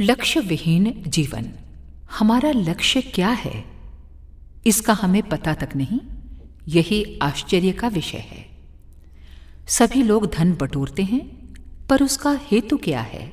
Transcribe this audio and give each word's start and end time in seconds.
लक्ष्य 0.00 0.40
विहीन 0.40 1.02
जीवन। 1.06 1.48
हमारा 2.18 2.50
लक्ष्य 2.50 3.00
क्या 3.00 3.28
है? 3.28 3.64
इसका 4.66 4.92
हमें 4.92 5.22
पता 5.22 5.54
तक 5.54 5.68
नहीं। 5.76 6.00
यही 6.68 7.18
आश्चर्य 7.22 7.72
का 7.72 7.88
विषय 7.88 8.18
है। 8.18 8.44
सभी 9.68 10.02
लोग 10.02 10.26
धन 10.34 10.52
बटोरते 10.52 11.02
हैं, 11.02 11.20
पर 11.88 12.02
उसका 12.02 12.38
हेतु 12.42 12.76
क्या 12.76 13.00
है? 13.00 13.32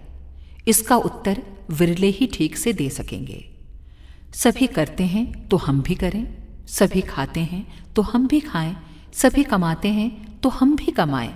इसका 0.68 0.96
उत्तर 0.96 1.41
विरले 1.70 2.07
ही 2.07 2.28
ठीक 2.28 2.58
से 2.58 2.74
दे 2.74 2.90
सकेंगे। 2.90 3.44
सभी 4.34 4.68
करते 4.68 5.04
हैं 5.04 5.48
तो 5.48 5.58
हम 5.58 5.82
भी 5.82 5.96
करें, 5.96 6.26
सभी 6.68 7.02
खाते 7.02 7.40
हैं 7.40 7.94
तो 7.94 8.02
हम 8.02 8.28
भी 8.28 8.40
खाएँ, 8.40 8.76
सभी 9.14 9.44
कमाते 9.44 9.90
हैं 9.90 10.40
तो 10.40 10.50
हम 10.50 10.76
भी 10.76 10.92
कमाएँ। 10.92 11.34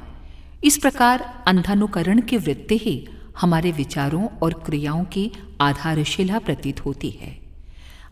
इस 0.63 0.77
प्रकार 0.77 1.43
अंधानुकरण 1.47 2.21
की 2.21 2.37
वृत्ति 2.37 2.77
ही 2.77 3.07
हमारे 3.41 3.71
विचारों 3.71 4.27
और 4.43 4.53
क्रियाओं 4.65 5.03
की 5.03 5.31
आधारशिला 5.61 6.39
प्रतीत 6.39 6.85
होती 6.85 7.09
है। 7.09 7.37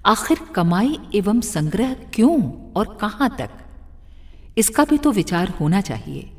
आखिर 0.05 0.39
कमाई 0.55 0.97
एवं 1.15 1.41
संग्रह 1.41 1.93
क्यों 1.93 2.41
और 2.71 2.97
कहाँ 3.01 3.35
तक? 3.39 3.49
इसका 4.57 4.83
भी 4.83 4.97
तो 4.97 5.11
विचार 5.11 5.49
होना 5.49 5.81
चाहिए। 5.81 6.29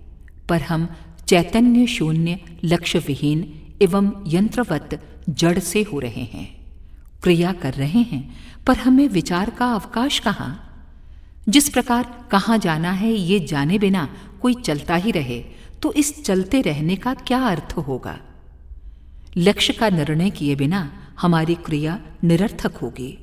पर 0.48 0.62
हम 0.62 0.88
चैतन्य 1.26 1.86
शून्य 1.86 2.38
लक्ष्य 2.64 2.98
विहीन 2.98 3.40
एवं 3.82 4.12
यंत्रवत 4.26 5.00
जड़ 5.28 5.58
से 5.58 5.82
हो 5.82 5.98
रहे 5.98 6.24
हैं। 6.24 6.46
क्रिया 7.22 7.52
कर 7.52 7.74
रहे 7.74 8.00
हैं, 8.02 8.36
पर 8.66 8.76
हमें 8.76 9.08
विचार 9.08 9.50
का 9.50 9.72
अवकाश 9.72 10.18
कहाँ? 10.18 10.62
जिस 11.48 11.68
प्रकार 11.68 12.28
कहाँ 12.30 12.58
जाना 12.58 12.90
है, 12.90 13.12
ये 13.12 13.40
जाने 13.40 13.78
बिना 13.78 14.08
कोई 14.42 14.54
चलता 14.54 14.94
ही 14.94 15.10
रहे 15.10 15.40
तो 15.82 15.92
इस 15.92 16.24
चलते 16.24 16.60
रहने 16.60 16.96
का 16.96 17.14
क्या 17.14 17.42
अर्थ 17.44 17.72
होगा? 17.78 18.18
लक्ष्य 19.38 19.72
का 19.72 19.88
निर्णय 19.88 20.30
किए 20.30 20.54
बिना 20.54 20.92
हमारी 21.20 21.54
क्रिया 21.54 22.00
निरर्थक 22.24 22.76
होगी। 22.76 23.18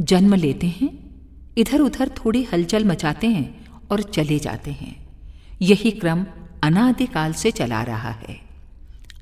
जन्म 0.00 0.34
लेते 0.34 0.66
हैं 0.66 1.16
इधर 1.58 1.80
उधर 1.80 2.08
थोड़ी 2.08 2.42
हलचल 2.42 2.84
मचाते 2.84 3.26
हैं 3.26 3.66
और 3.90 4.02
चले 4.02 4.38
जाते 4.38 4.70
हैं। 4.70 5.08
यही 5.62 5.90
क्रम 5.90 6.26
अनादिकाल 6.62 7.32
से 7.32 7.50
चला 7.50 7.82
रहा 7.82 8.10
है। 8.10 8.40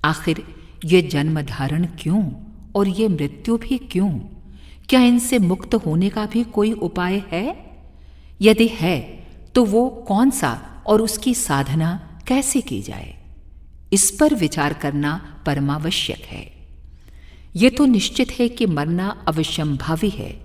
आखिर 0.05 0.43
ये 0.85 1.03
जन्म 1.03 1.43
धारण 1.43 1.87
क्यों 1.87 2.33
और 2.77 2.89
ये 2.89 3.09
मृत्यु 3.09 3.57
भी 3.57 3.79
क्यों? 3.79 4.11
क्या 4.89 5.01
इनसे 5.01 5.39
मुक्त 5.39 5.75
होने 5.75 6.09
का 6.09 6.27
भी 6.27 6.45
कोई 6.45 6.73
उपाय 6.73 7.23
है? 7.33 7.57
यदि 8.43 8.67
है 8.67 9.01
तो 9.55 9.65
वो 9.65 9.89
कौन 9.89 10.31
सा 10.31 10.83
और 10.87 11.03
उसकी 11.03 11.35
साधना 11.35 12.21
कैसे 12.27 12.61
की 12.61 12.83
जाए? 12.83 13.24
इस 13.95 14.11
पर 14.11 14.35
विचार 14.35 14.73
करना 14.73 15.43
परमावश्यक 15.47 16.25
है। 16.25 16.53
यह 17.57 17.71
तो 17.71 17.87
निश्चित 17.87 18.31
है 18.33 18.49
कि 18.49 18.67
मरना 18.67 19.25
अवश्यंभावी 19.29 20.11
है। 20.11 20.41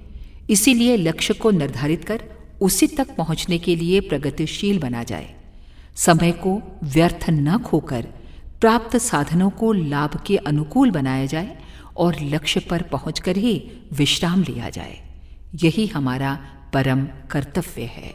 इसीलिए 0.50 0.98
लक्ष्य 0.98 1.34
को 1.34 1.52
निर्धारित 1.52 2.06
कर 2.06 2.24
उसी 2.62 2.88
तक 2.88 3.16
पहुँचने 3.16 3.58
के 3.58 3.76
लिए 3.76 4.00
प्रगतिशील 4.00 4.80
बना 4.80 5.04
जाए। 5.04 5.36
समय 5.96 6.32
को 6.32 6.80
व्यर्थ 6.84 7.26
न 7.30 7.58
खोकर 7.58 8.02
प्राप्त 8.62 8.98
साधनों 8.98 9.50
को 9.50 9.72
लाभ 9.74 10.24
के 10.26 10.38
अनुकूल 10.38 10.92
बनाया 10.92 11.26
जाए 11.26 11.58
और 11.98 12.16
लक्ष्य 12.22 12.60
पर 12.60 12.82
पहुंचकर 12.82 13.38
ही 13.38 13.72
विश्राम 13.94 14.42
लिया 14.42 14.70
जाए। 14.70 14.98
यही 15.56 15.88
हमारा 15.88 16.40
परम 16.74 17.08
कर्तव्य 17.32 17.82
है। 17.82 18.10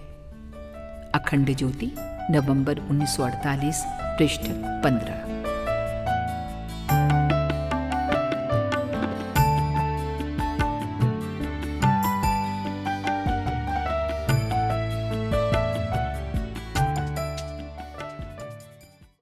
अखंड 1.14 1.56
ज्योति, 1.56 1.90
नवंबर 2.30 2.78
1948 2.78 4.03
पृष्ठ 4.18 4.42
15 4.82 5.33